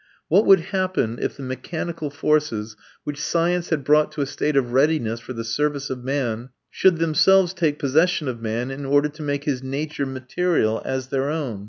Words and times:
What 0.29 0.47
would 0.47 0.61
happen 0.73 1.19
if 1.21 1.37
the 1.37 1.43
mechanical 1.43 2.09
forces, 2.09 2.75
which 3.03 3.21
science 3.21 3.69
had 3.69 3.83
brought 3.83 4.11
to 4.13 4.21
a 4.23 4.25
state 4.25 4.55
of 4.55 4.71
readiness 4.71 5.19
for 5.19 5.33
the 5.33 5.43
service 5.43 5.91
of 5.91 6.03
man, 6.03 6.49
should 6.71 6.97
themselves 6.97 7.53
take 7.53 7.77
possession 7.77 8.27
of 8.27 8.41
man 8.41 8.71
in 8.71 8.83
order 8.83 9.09
to 9.09 9.21
make 9.21 9.43
his 9.43 9.61
nature 9.61 10.07
material 10.07 10.81
as 10.83 11.09
their 11.09 11.29
own? 11.29 11.59